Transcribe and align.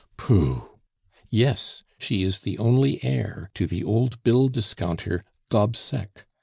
"Pooh!" 0.17 0.79
"Yes, 1.29 1.83
she 1.99 2.23
is 2.23 2.39
the 2.39 2.57
only 2.57 3.03
heir 3.03 3.51
to 3.53 3.67
the 3.67 3.83
old 3.83 4.23
bill 4.23 4.47
discounter 4.47 5.23
Gobseck. 5.51 6.25